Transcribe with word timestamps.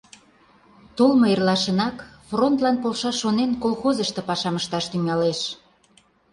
Толмо 0.97 1.25
эрлашынак, 1.33 1.97
фронтлан 2.29 2.77
полшаш 2.83 3.15
шонен, 3.21 3.51
колхозышто 3.63 4.21
пашам 4.29 4.55
ышташ 4.61 4.85
тӱҥалеш. 4.91 5.39